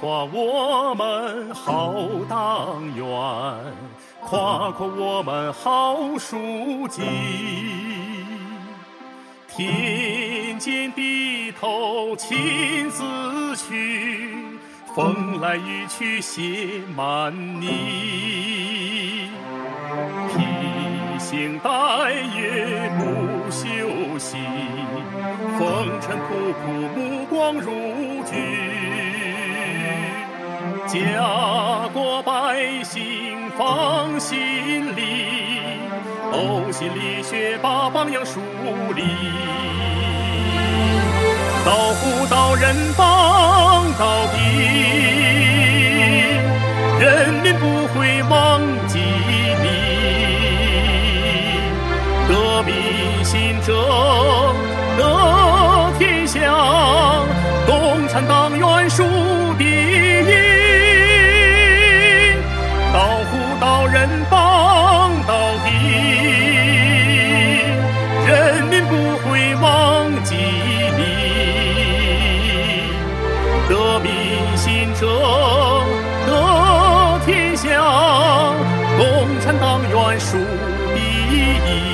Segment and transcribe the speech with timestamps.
[0.00, 1.94] 夸我们好
[2.28, 3.04] 党员，
[4.20, 7.02] 夸夸我们好书记。
[9.48, 14.34] 天间地头亲自去，
[14.94, 19.30] 风来雨去写满泥。
[20.28, 21.70] 披星戴
[22.36, 24.38] 月不休息，
[25.58, 26.64] 风尘仆仆
[26.96, 27.70] 目光如
[28.24, 29.21] 炬。
[30.92, 35.00] 家国百姓放心里，
[36.30, 38.40] 呕心沥血把榜样树
[38.94, 39.02] 立。
[41.64, 44.36] 到户到人帮到底，
[47.00, 48.98] 人民不会忘记
[49.62, 49.66] 你。
[52.28, 52.74] 革命
[53.24, 53.72] 新者
[54.98, 56.38] 得天下，
[57.66, 59.02] 共产党员数
[80.22, 80.38] 数
[80.94, 81.91] 第一。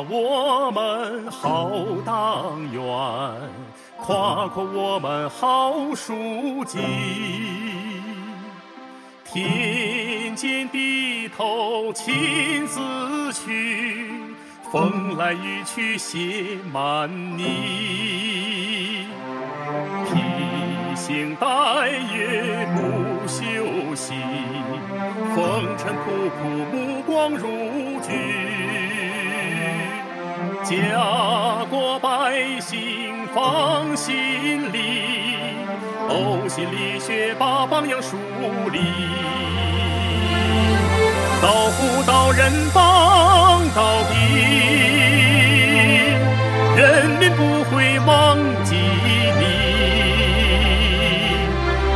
[0.00, 1.70] 我们好
[2.04, 2.82] 党员，
[3.98, 6.78] 夸夸我们好书记，
[9.24, 14.10] 田间地头亲自去，
[14.70, 19.06] 风来雨去写满泥，
[20.06, 21.46] 披星戴
[21.88, 24.14] 月不休息，
[25.34, 26.40] 风尘仆仆
[26.72, 27.46] 目光如
[28.00, 29.11] 炬。
[30.64, 34.78] 家国百姓放心里，
[36.08, 38.16] 呕心沥血把榜样树
[38.70, 38.78] 立。
[41.40, 44.14] 到户到人帮到底，
[46.76, 48.76] 人民不会忘记
[49.40, 49.44] 你。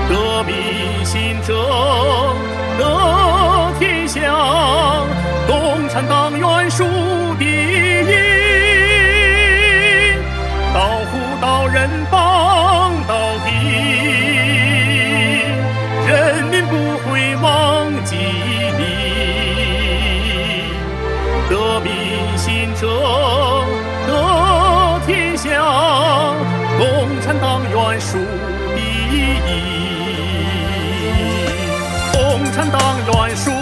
[0.08, 0.54] 革命
[1.04, 1.54] 新政
[27.26, 28.18] 产党员数
[28.76, 29.40] 第一。
[32.12, 33.55] 共产党员数。